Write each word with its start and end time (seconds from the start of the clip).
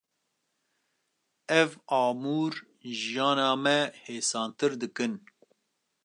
Ev 1.61 1.69
amûr 2.03 2.53
jiyana 2.97 3.49
me 3.63 3.77
hêsantir 4.03 4.71
dikin. 4.81 5.13